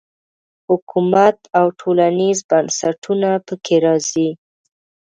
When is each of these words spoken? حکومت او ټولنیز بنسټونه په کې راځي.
حکومت 0.67 1.37
او 1.57 1.65
ټولنیز 1.79 2.37
بنسټونه 2.49 3.29
په 3.45 3.53
کې 3.65 3.75
راځي. 3.85 4.29